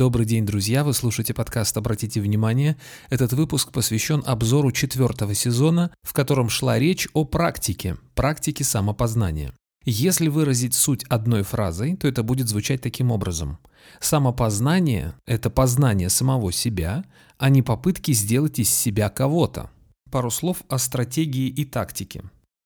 [0.00, 0.82] Добрый день, друзья!
[0.82, 2.78] Вы слушаете подкаст «Обратите внимание».
[3.10, 9.52] Этот выпуск посвящен обзору четвертого сезона, в котором шла речь о практике, практике самопознания.
[9.84, 13.58] Если выразить суть одной фразой, то это будет звучать таким образом.
[14.00, 17.04] Самопознание– это познание самого себя,
[17.36, 19.68] а не попытки сделать из себя кого-то.
[20.10, 22.22] Пару слов о стратегии и тактике.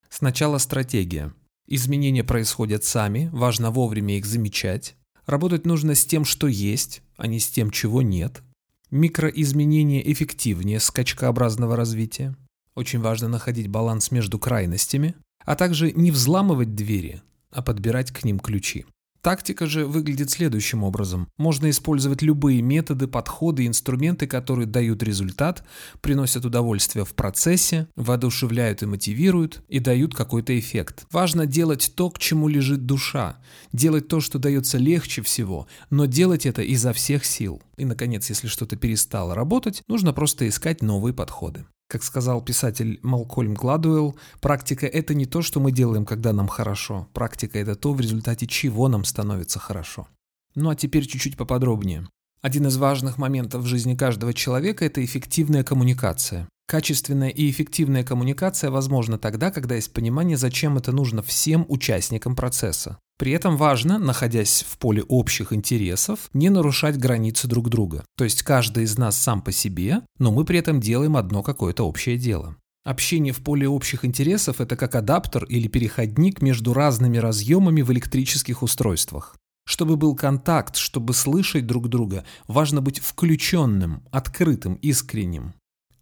[0.09, 1.35] Сначала стратегия.
[1.67, 4.95] Изменения происходят сами, важно вовремя их замечать.
[5.27, 8.43] Работать нужно с тем, что есть, а не с тем, чего нет.
[8.91, 12.37] Микроизменения эффективнее скачкообразного развития.
[12.75, 18.39] Очень важно находить баланс между крайностями, а также не взламывать двери, а подбирать к ним
[18.39, 18.85] ключи.
[19.25, 21.29] Тактика же выглядит следующим образом.
[21.39, 25.65] Можно использовать любые методы, подходы, инструменты, которые дают результат,
[26.03, 31.07] приносят удовольствие в процессе, воодушевляют и мотивируют, и дают какой-то эффект.
[31.11, 33.39] Важно делать то, к чему лежит душа,
[33.73, 37.63] делать то, что дается легче всего, но делать это изо всех сил.
[37.79, 41.65] И, наконец, если что-то перестало работать, нужно просто искать новые подходы.
[41.89, 47.09] Как сказал писатель Малкольм Гладуэлл, практика– это не то, что мы делаем, когда нам хорошо.
[47.13, 50.09] Практика– это то, в результате чего нам становится хорошо.
[50.55, 52.09] Ну а теперь чуть-чуть поподробнее.
[52.41, 56.49] Один из важных моментов в жизни каждого человека– это эффективная коммуникация.
[56.67, 62.99] Качественная и эффективная коммуникация возможна тогда, когда есть понимание, зачем это нужно всем участникам процесса.
[63.19, 68.05] При этом важно, находясь в поле общих интересов, не нарушать границы друг друга.
[68.17, 71.85] То есть каждый из нас сам по себе, но мы при этом делаем одно какое-то
[71.85, 72.57] общее дело.
[72.85, 78.63] Общение в поле общих интересов– это как адаптер или переходник между разными разъемами в электрических
[78.63, 79.37] устройствах.
[79.67, 85.55] Чтобы был контакт, чтобы слышать друг друга, важно быть включенным, открытым, искренним.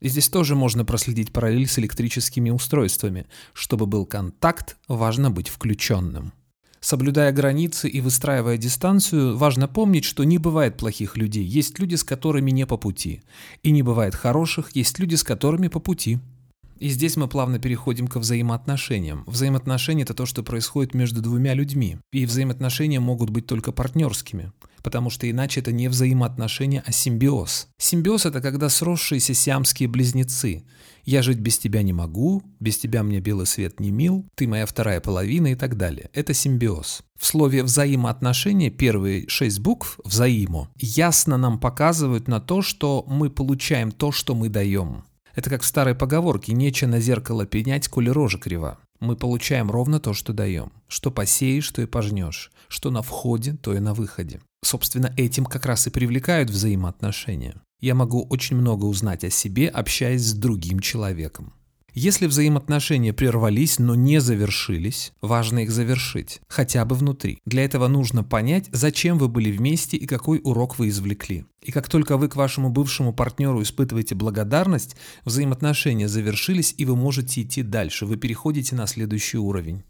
[0.02, 3.26] И здесь тоже можно проследить параллель с электрическими устройствами.
[3.52, 6.32] Чтобы был контакт, важно быть включенным.
[6.80, 12.02] Соблюдая границы и выстраивая дистанцию, важно помнить, что не бывает плохих людей, есть люди, с
[12.02, 13.22] которыми не по пути.
[13.62, 16.18] И не бывает хороших, есть люди, с которыми по пути.
[16.82, 19.22] И здесь мы плавно переходим к взаимоотношениям.
[19.28, 21.98] Взаимоотношения– это то, что происходит между двумя людьми.
[22.10, 24.50] И взаимоотношения могут быть только партнерскими,
[24.82, 27.68] потому что иначе это не взаимоотношения, а симбиоз.
[27.78, 30.64] Симбиоз– это когда сросшиеся сиамские близнецы.
[31.04, 34.66] «Я жить без тебя не могу», «Без тебя мне белый свет не мил», «Ты моя
[34.66, 36.10] вторая половина» и так далее.
[36.12, 37.04] Это симбиоз.
[37.16, 43.92] В слове «взаимоотношения» первые шесть букв «взаимо» ясно нам показывают на то, что мы получаем
[43.92, 45.04] то, что мы даем.
[45.34, 48.78] Это как в старой поговорке «нече на зеркало пенять, коли рожа крива».
[49.00, 50.70] Мы получаем ровно то, что даем.
[50.86, 52.52] Что посеешь, то и пожнешь.
[52.68, 54.40] Что на входе, то и на выходе.
[54.64, 57.56] Собственно, этим как раз и привлекают взаимоотношения.
[57.80, 61.52] Я могу очень много узнать о себе, общаясь с другим человеком.
[61.94, 67.38] Если взаимоотношения прервались, но не завершились, важно их завершить, хотя бы внутри.
[67.44, 71.44] Для этого нужно понять, зачем вы были вместе и какой урок вы извлекли.
[71.62, 77.42] И как только вы к вашему бывшему партнеру испытываете благодарность, взаимоотношения завершились, и вы можете
[77.42, 79.82] идти дальше, вы переходите на следующий уровень.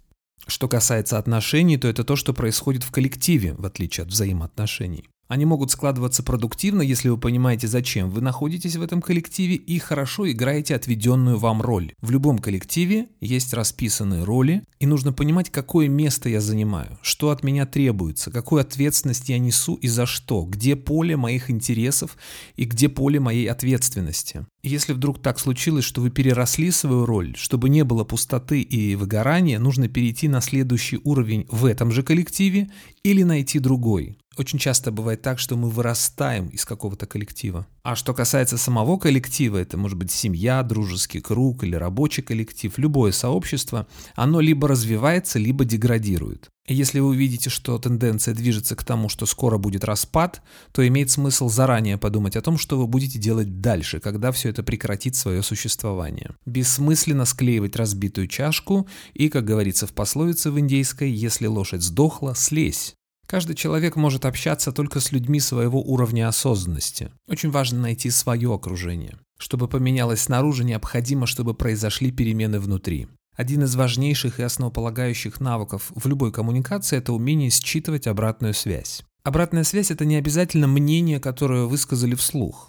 [0.49, 5.05] Что касается отношений, то это то, что происходит в коллективе, в отличие от взаимоотношений.
[5.33, 10.31] Они могут складываться продуктивно, если вы понимаете, зачем вы находитесь в этом коллективе и хорошо
[10.31, 11.95] играете отведенную вам роль.
[12.03, 17.45] В любом коллективе есть расписанные роли, и нужно понимать, какое место я занимаю, что от
[17.45, 22.19] меня требуется, какую ответственность я несу и за что, где поле моих интересов
[22.57, 24.45] и где поле моей ответственности.
[24.63, 29.59] Если вдруг так случилось, что вы переросли свою роль, чтобы не было пустоты и выгорания,
[29.59, 32.69] нужно перейти на следующий уровень в этом же коллективе
[33.03, 34.19] или найти другой.
[34.37, 37.67] Очень часто бывает так, что мы вырастаем из какого-то коллектива.
[37.83, 43.13] А что касается самого коллектива, это может быть семья, дружеский круг или рабочий коллектив, любое
[43.13, 46.49] сообщество, оно либо развивается, либо деградирует.
[46.67, 51.11] И если вы увидите, что тенденция движется к тому, что скоро будет распад, то имеет
[51.11, 55.43] смысл заранее подумать о том, что вы будете делать дальше, когда все это прекратит свое
[55.43, 56.31] существование.
[56.47, 62.95] Бессмысленно склеивать разбитую чашку и, как говорится в пословице в индейской, если лошадь сдохла, слезь.
[63.33, 67.11] Каждый человек может общаться только с людьми своего уровня осознанности.
[67.27, 69.17] Очень важно найти свое окружение.
[69.39, 73.09] Чтобы поменялось снаружи, необходимо, чтобы произошли перемены внутри.
[73.35, 79.03] Один из важнейших и основополагающих навыков в любой коммуникации– это умение считывать обратную связь.
[79.25, 82.69] Обратная связь– это не обязательно мнение, которое высказали вслух.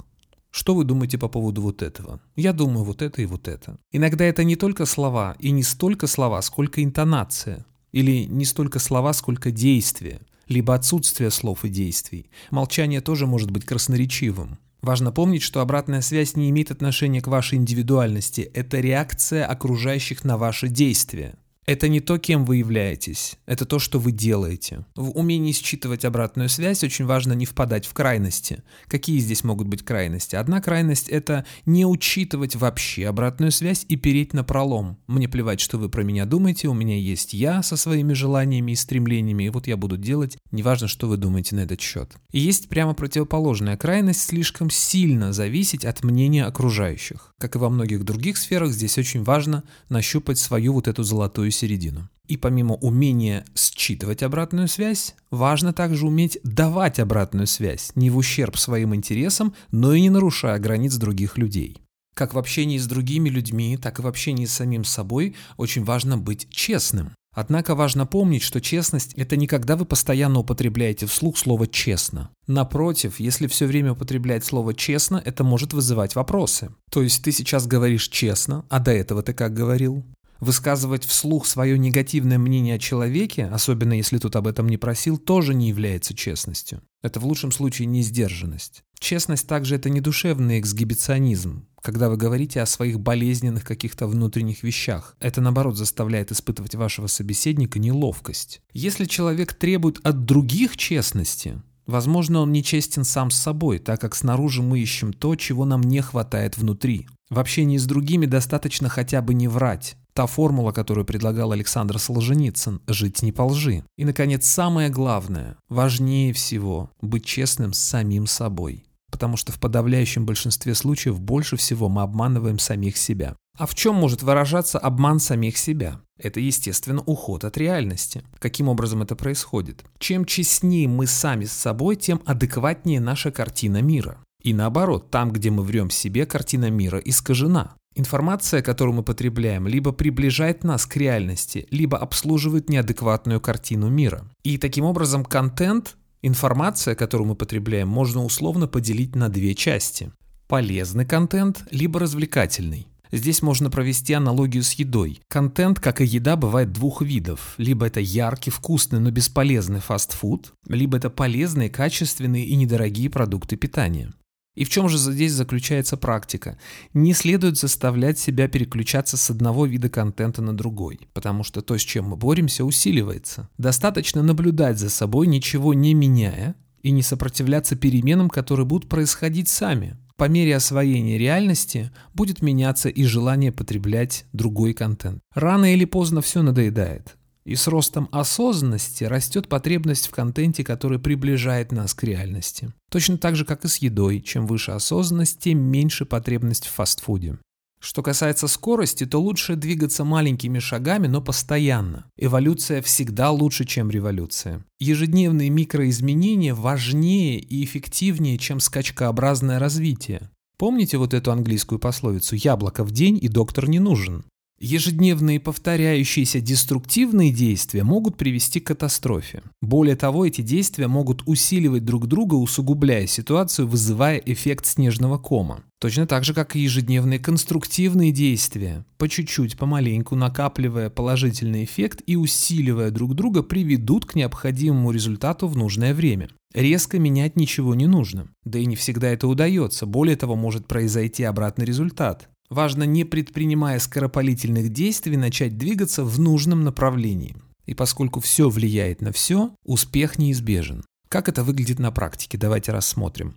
[0.49, 2.21] Что вы думаете по поводу вот этого?
[2.37, 3.79] Я думаю вот это и вот это.
[3.91, 7.65] Иногда это не только слова, и не столько слова, сколько интонация.
[7.91, 10.21] Или не столько слова, сколько действия
[10.53, 12.29] либо отсутствие слов и действий.
[12.51, 14.57] Молчание тоже может быть красноречивым.
[14.81, 20.37] Важно помнить, что обратная связь не имеет отношения к вашей индивидуальности, это реакция окружающих на
[20.37, 21.35] ваши действия.
[21.65, 24.85] Это не то, кем вы являетесь, это то, что вы делаете.
[24.95, 28.63] В умении считывать обратную связь очень важно не впадать в крайности.
[28.87, 30.35] Какие здесь могут быть крайности?
[30.35, 34.97] Одна крайность– это не учитывать вообще обратную связь и переть на пролом.
[35.07, 38.75] Мне плевать, что вы про меня думаете, у меня есть я со своими желаниями и
[38.75, 42.11] стремлениями, и вот я буду делать, неважно, что вы думаете на этот счет.
[42.31, 47.33] И есть прямо противоположная крайность слишком сильно зависеть от мнения окружающих.
[47.39, 52.09] Как и во многих других сферах, здесь очень важно нащупать свою вот эту золотую середину.
[52.27, 58.57] И помимо умения считывать обратную связь, важно также уметь давать обратную связь, не в ущерб
[58.57, 61.81] своим интересам, но и не нарушая границ других людей.
[62.15, 66.17] Как в общении с другими людьми, так и в общении с самим собой очень важно
[66.17, 67.11] быть честным.
[67.33, 72.29] Однако важно помнить, что честность– это не когда вы постоянно употребляете вслух слово «честно».
[72.45, 76.69] Напротив, если все время употреблять слово «честно», это может вызывать вопросы.
[76.91, 80.05] То есть ты сейчас говоришь честно, а до этого ты как говорил?
[80.39, 85.53] Высказывать вслух свое негативное мнение о человеке, особенно если тут об этом не просил, тоже
[85.53, 86.81] не является честностью.
[87.01, 88.83] Это в лучшем случае не сдержанность.
[88.99, 95.17] Честность также это не душевный эксгибиционизм, когда вы говорите о своих болезненных каких-то внутренних вещах.
[95.19, 98.61] Это наоборот заставляет испытывать вашего собеседника неловкость.
[98.71, 104.61] Если человек требует от других честности, Возможно, он нечестен сам с собой, так как снаружи
[104.61, 107.07] мы ищем то, чего нам не хватает внутри.
[107.29, 112.81] В общении с другими достаточно хотя бы не врать, Та формула, которую предлагал Александр Солженицын–
[112.87, 113.83] жить не по лжи.
[113.97, 118.85] И, наконец, самое главное, важнее всего– быть честным с самим собой.
[119.11, 123.35] Потому что в подавляющем большинстве случаев больше всего мы обманываем самих себя.
[123.57, 125.99] А в чем может выражаться обман самих себя?
[126.19, 128.23] Это, естественно, уход от реальности.
[128.39, 129.83] Каким образом это происходит?
[129.99, 134.17] Чем честнее мы сами с собой, тем адекватнее наша картина мира.
[134.43, 137.75] И наоборот, там, где мы врем себе, картина мира искажена.
[137.95, 144.25] Информация, которую мы потребляем, либо приближает нас к реальности, либо обслуживает неадекватную картину мира.
[144.43, 150.11] И таким образом контент, информация, которую мы потребляем, можно условно поделить на две части.
[150.47, 152.87] Полезный контент, либо развлекательный.
[153.11, 155.21] Здесь можно провести аналогию с едой.
[155.27, 157.53] Контент, как и еда, бывает двух видов.
[157.57, 164.11] Либо это яркий, вкусный, но бесполезный фастфуд, либо это полезные, качественные и недорогие продукты питания.
[164.55, 166.59] И в чем же здесь заключается практика?
[166.93, 171.81] Не следует заставлять себя переключаться с одного вида контента на другой, потому что то, с
[171.81, 173.49] чем мы боремся, усиливается.
[173.57, 179.97] Достаточно наблюдать за собой, ничего не меняя, и не сопротивляться переменам, которые будут происходить сами.
[180.17, 185.21] По мере освоения реальности будет меняться и желание потреблять другой контент.
[185.33, 187.17] Рано или поздно все надоедает.
[187.45, 192.71] И с ростом осознанности растет потребность в контенте, который приближает нас к реальности.
[192.89, 194.21] Точно так же, как и с едой.
[194.21, 197.37] Чем выше осознанность, тем меньше потребность в фастфуде.
[197.83, 202.05] Что касается скорости, то лучше двигаться маленькими шагами, но постоянно.
[202.15, 204.63] Эволюция всегда лучше, чем революция.
[204.79, 210.29] Ежедневные микроизменения важнее и эффективнее, чем скачкообразное развитие.
[210.57, 214.23] Помните вот эту английскую пословицу «яблоко в день и доктор не нужен»?
[214.65, 219.43] Ежедневные повторяющиеся деструктивные действия могут привести к катастрофе.
[219.61, 225.65] Более того, эти действия могут усиливать друг друга, усугубляя ситуацию, вызывая эффект снежного кома.
[225.81, 232.15] Точно так же, как и ежедневные конструктивные действия, по чуть-чуть, помаленьку накапливая положительный эффект и
[232.15, 236.29] усиливая друг друга, приведут к необходимому результату в нужное время.
[236.53, 238.29] Резко менять ничего не нужно.
[238.45, 239.85] Да и не всегда это удается.
[239.85, 242.29] Более того, может произойти обратный результат.
[242.53, 247.35] Важно, не предпринимая скоропалительных действий, начать двигаться в нужном направлении.
[247.65, 250.85] И поскольку все влияет на все, успех неизбежен.
[251.09, 252.37] Как это выглядит на практике?
[252.37, 253.33] Давайте рассмотрим.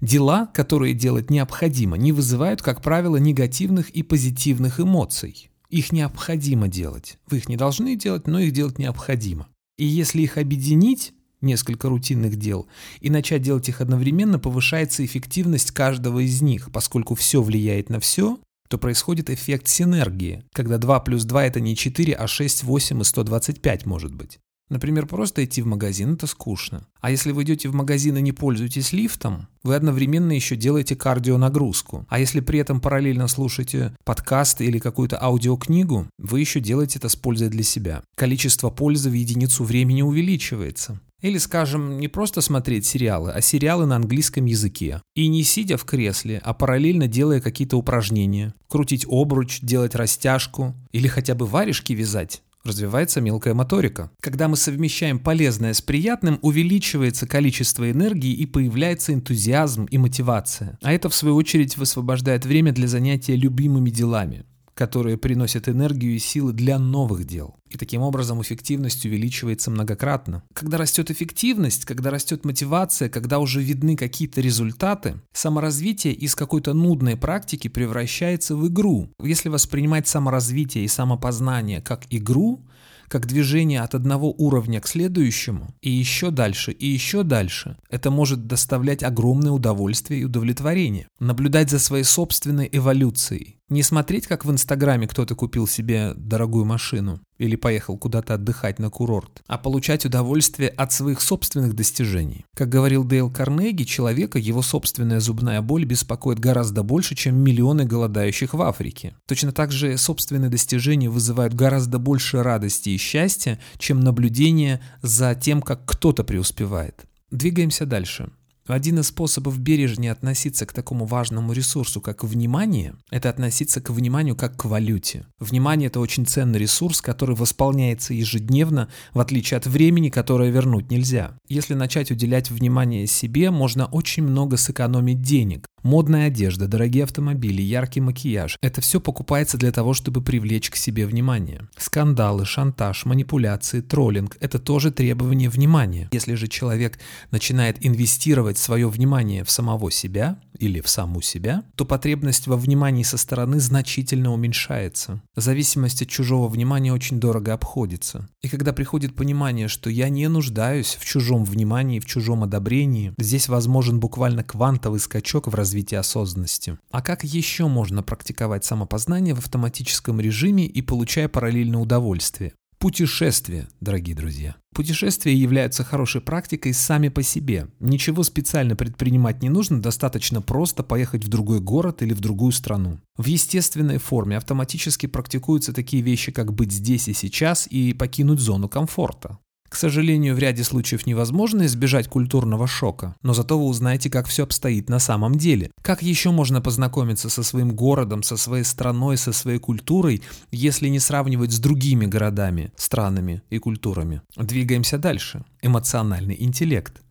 [0.00, 5.50] Дела, которые делать необходимо, не вызывают, как правило, негативных и позитивных эмоций.
[5.68, 7.18] Их необходимо делать.
[7.28, 9.46] Вы их не должны делать, но их делать необходимо.
[9.76, 12.66] И если их объединить, несколько рутинных дел,
[13.00, 18.38] и начать делать их одновременно, повышается эффективность каждого из них, поскольку все влияет на все,
[18.68, 23.04] то происходит эффект синергии, когда 2 плюс 2 это не 4, а 6, 8 и
[23.04, 24.38] 125 может быть.
[24.70, 26.86] Например, просто идти в магазин– это скучно.
[27.00, 32.06] А если вы идете в магазин и не пользуетесь лифтом, вы одновременно еще делаете кардионагрузку.
[32.08, 37.16] А если при этом параллельно слушаете подкаст или какую-то аудиокнигу, вы еще делаете это с
[37.16, 38.02] пользой для себя.
[38.16, 40.98] Количество пользы в единицу времени увеличивается.
[41.24, 45.00] Или, скажем, не просто смотреть сериалы, а сериалы на английском языке.
[45.14, 48.52] И не сидя в кресле, а параллельно делая какие-то упражнения.
[48.68, 52.42] Крутить обруч, делать растяжку или хотя бы варежки вязать.
[52.62, 54.10] Развивается мелкая моторика.
[54.20, 60.78] Когда мы совмещаем полезное с приятным, увеличивается количество энергии и появляется энтузиазм и мотивация.
[60.82, 66.18] А это, в свою очередь, высвобождает время для занятия любимыми делами которые приносят энергию и
[66.18, 67.56] силы для новых дел.
[67.68, 70.42] И таким образом эффективность увеличивается многократно.
[70.52, 77.16] Когда растет эффективность, когда растет мотивация, когда уже видны какие-то результаты, саморазвитие из какой-то нудной
[77.16, 79.10] практики превращается в игру.
[79.22, 82.64] Если воспринимать саморазвитие и самопознание как игру,
[83.08, 88.46] как движение от одного уровня к следующему, и еще дальше, и еще дальше, это может
[88.46, 91.08] доставлять огромное удовольствие и удовлетворение.
[91.20, 97.20] Наблюдать за своей собственной эволюцией, не смотреть, как в Инстаграме кто-то купил себе дорогую машину
[97.38, 102.44] или поехал куда-то отдыхать на курорт, а получать удовольствие от своих собственных достижений.
[102.54, 108.52] Как говорил Дейл Карнеги, человека его собственная зубная боль беспокоит гораздо больше, чем миллионы голодающих
[108.52, 109.16] в Африке.
[109.26, 115.62] Точно так же собственные достижения вызывают гораздо больше радости и счастья, чем наблюдение за тем,
[115.62, 117.06] как кто-то преуспевает.
[117.30, 118.30] Двигаемся дальше.
[118.66, 124.36] Один из способов бережнее относиться к такому важному ресурсу, как внимание, это относиться к вниманию
[124.36, 125.26] как к валюте.
[125.38, 131.36] Внимание– это очень ценный ресурс, который восполняется ежедневно, в отличие от времени, которое вернуть нельзя.
[131.46, 135.66] Если начать уделять внимание себе, можно очень много сэкономить денег.
[135.84, 141.06] Модная одежда, дорогие автомобили, яркий макияж– это все покупается для того, чтобы привлечь к себе
[141.06, 141.68] внимание.
[141.76, 146.08] Скандалы, шантаж, манипуляции, троллинг– это тоже требование внимания.
[146.10, 146.98] Если же человек
[147.30, 153.02] начинает инвестировать свое внимание в самого себя или в саму себя, то потребность во внимании
[153.02, 155.20] со стороны значительно уменьшается.
[155.36, 158.26] Зависимость от чужого внимания очень дорого обходится.
[158.40, 163.48] И когда приходит понимание, что я не нуждаюсь в чужом внимании, в чужом одобрении, здесь
[163.48, 166.78] возможен буквально квантовый скачок в развитии развития осознанности.
[166.92, 172.52] А как еще можно практиковать самопознание в автоматическом режиме и получая параллельное удовольствие?
[172.78, 174.54] Путешествия, дорогие друзья.
[174.72, 177.68] Путешествия являются хорошей практикой сами по себе.
[177.80, 183.00] Ничего специально предпринимать не нужно, достаточно просто поехать в другой город или в другую страну.
[183.16, 188.68] В естественной форме автоматически практикуются такие вещи, как быть здесь и сейчас и покинуть зону
[188.68, 189.38] комфорта.
[189.74, 194.44] К сожалению, в ряде случаев невозможно избежать культурного шока, но зато вы узнаете, как все
[194.44, 195.72] обстоит на самом деле.
[195.82, 201.00] Как еще можно познакомиться со своим городом, со своей страной, со своей культурой, если не
[201.00, 204.22] сравнивать с другими городами, странами и культурами?
[204.36, 205.44] Двигаемся дальше.
[205.60, 207.02] Эмоциональный интеллект.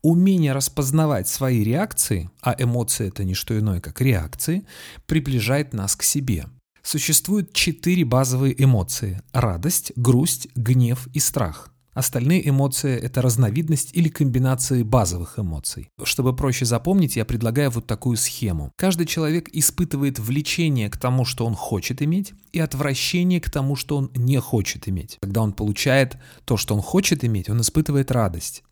[0.00, 4.64] Умение распознавать свои реакции, а эмоции это не что иное, как реакции,
[5.06, 6.46] приближает нас к себе.
[6.82, 11.71] Существует четыре базовые эмоции– радость, грусть, гнев и страх.
[11.94, 15.90] Остальные эмоции– это разновидность или комбинации базовых эмоций.
[16.02, 18.72] Чтобы проще запомнить, я предлагаю вот такую схему.
[18.76, 23.96] Каждый человек испытывает влечение к тому, что он хочет иметь, и отвращение к тому, что
[23.98, 25.18] он не хочет иметь.
[25.20, 28.62] Когда он получает то, что он хочет иметь, он испытывает радость.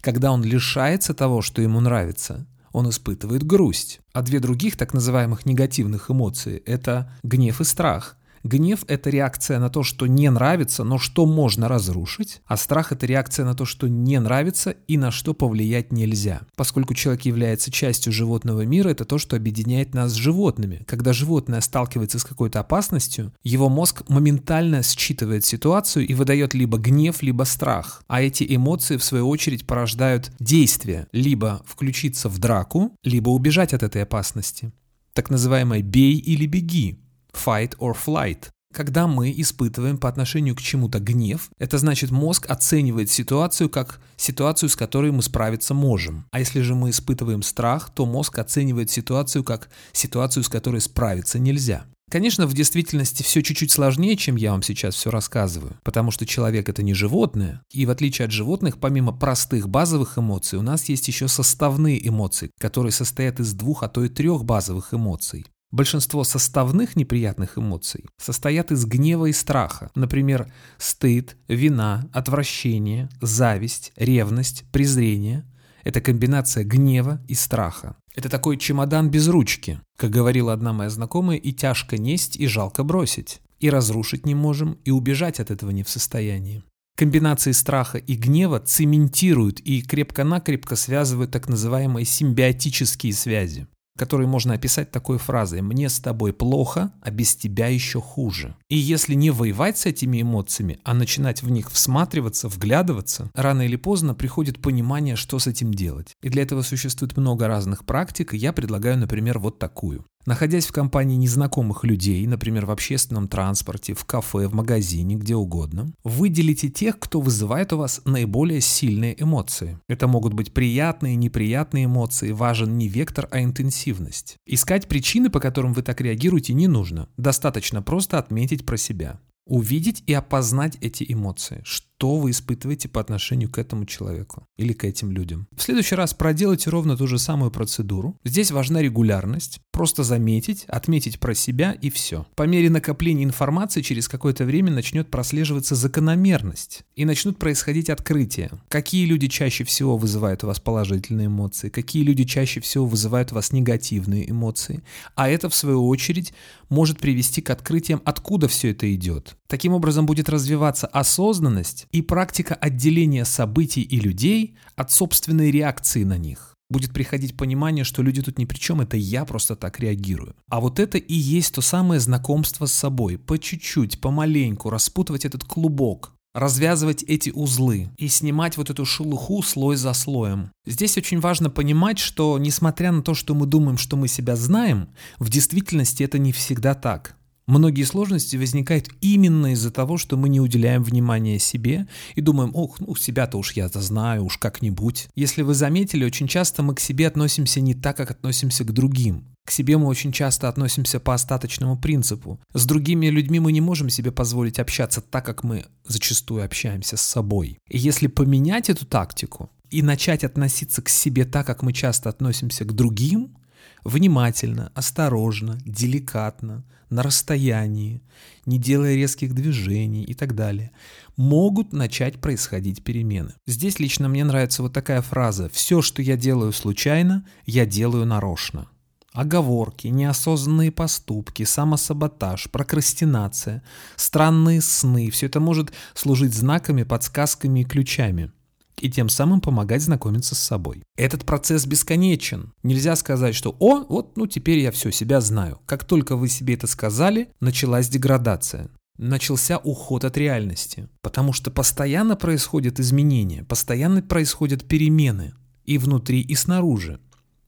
[0.00, 4.00] Когда он лишается того, что ему нравится, он испытывает грусть.
[4.12, 9.70] А две других так называемых негативных эмоции– это гнев и страх– Гнев– это реакция на
[9.70, 13.88] то, что не нравится, но что можно разрушить, а страх– это реакция на то, что
[13.88, 16.42] не нравится и на что повлиять нельзя.
[16.54, 20.84] Поскольку человек является частью животного мира, это то, что объединяет нас с животными.
[20.86, 27.22] Когда животное сталкивается с какой-то опасностью, его мозг моментально считывает ситуацию и выдает либо гнев,
[27.22, 28.04] либо страх.
[28.08, 33.82] А эти эмоции, в свою очередь, порождают действия, либо включиться в драку, либо убежать от
[33.82, 34.70] этой опасности.
[35.14, 37.03] Так называемое «бей или беги»,
[37.36, 38.48] fight or flight.
[38.74, 44.68] Когда мы испытываем по отношению к чему-то гнев, это значит мозг оценивает ситуацию как ситуацию,
[44.68, 46.26] с которой мы справиться можем.
[46.32, 51.38] А если же мы испытываем страх, то мозг оценивает ситуацию как ситуацию, с которой справиться
[51.38, 51.86] нельзя.
[52.10, 56.68] Конечно, в действительности все чуть-чуть сложнее, чем я вам сейчас все рассказываю, потому что человек
[56.68, 61.08] это не животное, и в отличие от животных, помимо простых базовых эмоций, у нас есть
[61.08, 65.46] еще составные эмоции, которые состоят из двух, а то и трех базовых эмоций.
[65.74, 69.90] Большинство составных неприятных эмоций состоят из гнева и страха.
[69.96, 75.44] Например, стыд, вина, отвращение, зависть, ревность, презрение.
[75.82, 77.96] Это комбинация гнева и страха.
[78.14, 82.84] Это такой чемодан без ручки, как говорила одна моя знакомая, и тяжко несть, и жалко
[82.84, 83.40] бросить.
[83.58, 86.62] И разрушить не можем, и убежать от этого не в состоянии.
[86.96, 93.66] Комбинации страха и гнева цементируют и крепко-накрепко связывают так называемые симбиотические связи
[93.96, 98.56] который можно описать такой фразой «мне с тобой плохо, а без тебя еще хуже».
[98.68, 103.76] И если не воевать с этими эмоциями, а начинать в них всматриваться, вглядываться, рано или
[103.76, 106.14] поздно приходит понимание, что с этим делать.
[106.22, 110.04] И для этого существует много разных практик, и я предлагаю, например, вот такую.
[110.26, 115.92] Находясь в компании незнакомых людей, например, в общественном транспорте, в кафе, в магазине, где угодно,
[116.02, 119.78] выделите тех, кто вызывает у вас наиболее сильные эмоции.
[119.86, 124.36] Это могут быть приятные, неприятные эмоции, важен не вектор, а интенсивность.
[124.46, 127.08] Искать причины, по которым вы так реагируете, не нужно.
[127.18, 129.20] Достаточно просто отметить про себя.
[129.46, 131.60] Увидеть и опознать эти эмоции.
[131.96, 135.48] Что вы испытываете по отношению к этому человеку или к этим людям.
[135.56, 138.18] В следующий раз проделайте ровно ту же самую процедуру.
[138.24, 139.60] Здесь важна регулярность.
[139.72, 142.26] Просто заметить, отметить про себя и все.
[142.34, 146.82] По мере накопления информации через какое-то время начнет прослеживаться закономерность.
[146.94, 148.50] И начнут происходить открытия.
[148.68, 153.36] Какие люди чаще всего вызывают у вас положительные эмоции, какие люди чаще всего вызывают у
[153.36, 154.82] вас негативные эмоции.
[155.14, 156.34] А это, в свою очередь,
[156.68, 159.36] может привести к открытиям, откуда все это идет.
[159.46, 166.18] Таким образом будет развиваться осознанность и практика отделения событий и людей от собственной реакции на
[166.18, 166.56] них.
[166.68, 170.34] Будет приходить понимание, что люди тут ни при чем, это я просто так реагирую.
[170.48, 173.16] А вот это и есть то самое знакомство с собой.
[173.16, 179.76] По чуть-чуть, помаленьку распутывать этот клубок, развязывать эти узлы и снимать вот эту шелуху слой
[179.76, 180.50] за слоем.
[180.66, 184.88] Здесь очень важно понимать, что несмотря на то, что мы думаем, что мы себя знаем,
[185.20, 187.16] в действительности это не всегда так.
[187.46, 192.80] Многие сложности возникают именно из-за того, что мы не уделяем внимания себе и думаем, ох,
[192.80, 195.08] ну себя-то уж я-то знаю, уж как-нибудь.
[195.14, 199.34] Если вы заметили, очень часто мы к себе относимся не так, как относимся к другим.
[199.44, 202.40] К себе мы очень часто относимся по остаточному принципу.
[202.54, 207.02] С другими людьми мы не можем себе позволить общаться так, как мы зачастую общаемся с
[207.02, 207.58] собой.
[207.68, 212.64] И если поменять эту тактику и начать относиться к себе так, как мы часто относимся
[212.64, 213.36] к другим,
[213.84, 218.02] внимательно, осторожно, деликатно, на расстоянии,
[218.46, 220.70] не делая резких движений и так далее,
[221.16, 223.34] могут начать происходить перемены.
[223.46, 228.68] Здесь лично мне нравится вот такая фраза «все, что я делаю случайно, я делаю нарочно».
[229.12, 233.62] Оговорки, неосознанные поступки, самосаботаж, прокрастинация,
[233.94, 238.32] странные сны– все это может служить знаками, подсказками и ключами
[238.80, 240.82] и тем самым помогать знакомиться с собой.
[240.96, 242.52] Этот процесс бесконечен.
[242.62, 245.60] Нельзя сказать, что «О, вот, ну теперь я все, себя знаю».
[245.66, 248.70] Как только вы себе это сказали, началась деградация.
[248.96, 250.88] Начался уход от реальности.
[251.02, 257.00] Потому что постоянно происходят изменения, постоянно происходят перемены и внутри, и снаружи.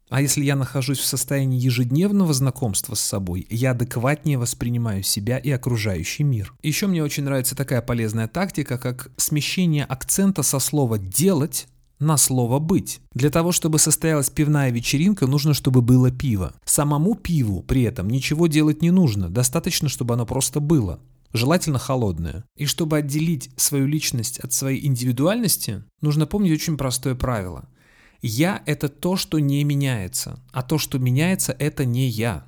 [0.08, 5.50] А если я нахожусь в состоянии ежедневного знакомства с собой, я адекватнее воспринимаю себя и
[5.50, 6.54] окружающий мир.
[6.62, 11.66] Еще мне очень нравится такая полезная тактика, как смещение акцента со слова «делать»
[11.98, 13.00] на слово «быть».
[13.14, 16.54] Для того, чтобы состоялась пивная вечеринка, нужно, чтобы было пиво.
[16.64, 21.00] Самому пиву при этом ничего делать не нужно, достаточно, чтобы оно просто было.
[21.32, 22.44] Желательно холодное.
[22.56, 27.68] И чтобы отделить свою личность от своей индивидуальности, нужно помнить очень простое правило–
[28.22, 32.46] я– это то, что не меняется, а то, что меняется– это не я.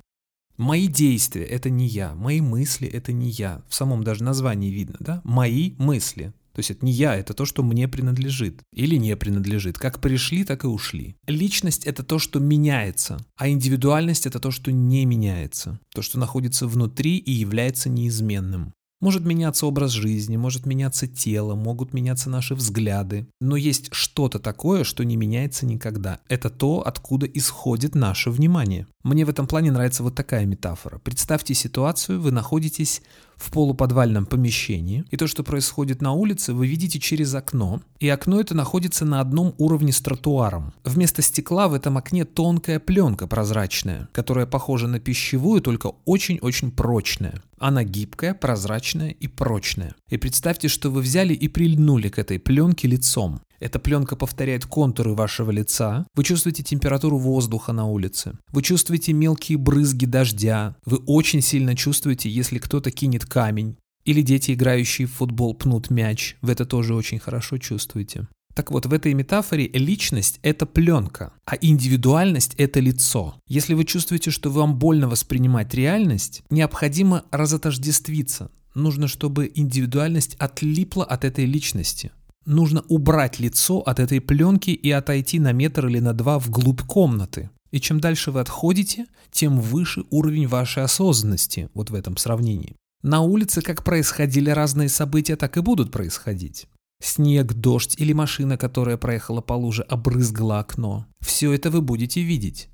[0.57, 3.61] Мои действия– это не я, мои мысли– это не я.
[3.69, 5.21] В самом даже названии видно, да?
[5.23, 6.33] Мои мысли.
[6.53, 9.77] То есть это не я, это то, что мне принадлежит или не принадлежит.
[9.77, 11.15] Как пришли, так и ушли.
[11.27, 15.79] Личность– это то, что меняется, а индивидуальность– это то, что не меняется.
[15.93, 18.73] То, что находится внутри и является неизменным.
[19.01, 23.27] Может меняться образ жизни, может меняться тело, могут меняться наши взгляды.
[23.39, 26.19] Но есть что-то такое, что не меняется никогда.
[26.27, 28.87] Это то, откуда исходит наше внимание.
[29.03, 30.99] Мне в этом плане нравится вот такая метафора.
[30.99, 33.01] Представьте ситуацию, вы находитесь
[33.39, 38.39] в полуподвальном помещении, и то, что происходит на улице, вы видите через окно, и окно
[38.39, 40.73] это находится на одном уровне с тротуаром.
[40.83, 47.41] Вместо стекла в этом окне тонкая пленка прозрачная, которая похожа на пищевую, только очень-очень прочная.
[47.57, 49.95] Она гибкая, прозрачная и прочная.
[50.09, 53.41] И представьте, что вы взяли и прильнули к этой пленке лицом.
[53.59, 56.07] Эта пленка повторяет контуры вашего лица.
[56.15, 58.37] Вы чувствуете температуру воздуха на улице.
[58.51, 60.75] Вы чувствуете мелкие брызги дождя.
[60.85, 63.77] Вы очень сильно чувствуете, если кто-то кинет камень.
[64.05, 66.37] Или дети, играющие в футбол, пнут мяч.
[66.41, 68.27] Вы это тоже очень хорошо чувствуете.
[68.55, 73.35] Так вот, в этой метафоре личность– это пленка, а индивидуальность– это лицо.
[73.47, 78.51] Если вы чувствуете, что вам больно воспринимать реальность, необходимо разотождествиться.
[78.75, 82.11] Нужно, чтобы индивидуальность отлипла от этой личности
[82.49, 87.49] нужно убрать лицо от этой пленки и отойти на метр или на два вглубь комнаты.
[87.71, 92.75] И чем дальше вы отходите, тем выше уровень вашей осознанности вот в этом сравнении.
[93.03, 96.67] На улице как происходили разные события, так и будут происходить.
[97.01, 101.05] Снег, дождь или машина, которая проехала по луже, обрызгала окно.
[101.21, 102.69] Все это вы будете видеть.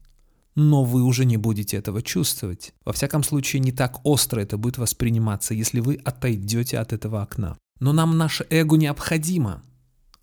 [0.55, 2.73] Но вы уже не будете этого чувствовать.
[2.85, 7.57] Во всяком случае, не так остро это будет восприниматься, если вы отойдете от этого окна.
[7.79, 9.63] Но нам наше эго необходимо.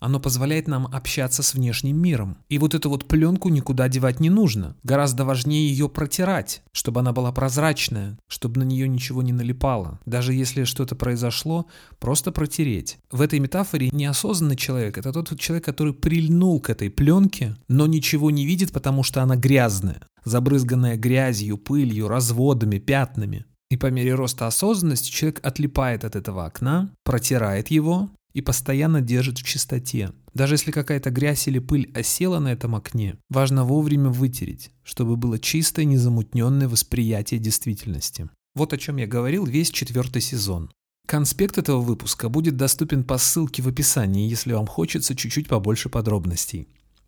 [0.03, 2.37] Оно позволяет нам общаться с внешним миром.
[2.49, 4.75] И вот эту вот пленку никуда девать не нужно.
[4.83, 10.01] Гораздо важнее ее протирать, чтобы она была прозрачная, чтобы на нее ничего не налипало.
[10.05, 11.67] Даже если что-то произошло,
[11.99, 12.97] просто протереть.
[13.11, 18.29] В этой метафоре неосознанный человек– это тот человек, который прильнул к этой пленке, но ничего
[18.29, 23.45] не видит, потому что она грязная, забрызганная грязью, пылью, разводами, пятнами.
[23.73, 29.39] И по мере роста осознанности человек отлипает от этого окна, протирает его, и постоянно держит
[29.39, 30.11] в чистоте.
[30.35, 35.39] Даже если какая-то грязь или пыль осела на этом окне, важно вовремя вытереть, чтобы было
[35.39, 38.29] чистое, незамутненное восприятие действительности.
[38.53, 40.69] Вот о чем я говорил весь четвертый сезон.
[41.07, 46.67] Конспект этого выпуска будет доступен по ссылке в описании, если вам хочется чуть-чуть побольше подробностей.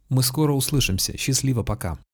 [0.10, 1.16] Мы скоро услышимся.
[1.16, 2.00] Счастливо, пока.